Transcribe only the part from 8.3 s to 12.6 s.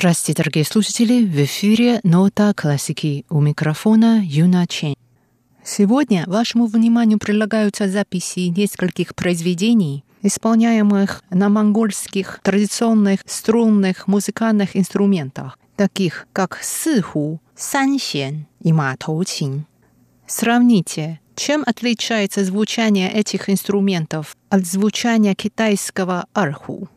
нескольких произведений, исполняемых на монгольских